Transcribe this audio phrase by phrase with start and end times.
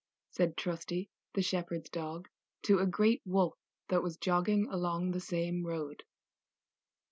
[0.31, 2.27] said Trusty, the shepherd's Dog,
[2.63, 3.53] to a great wolf
[3.89, 6.01] that was jogging along the same road.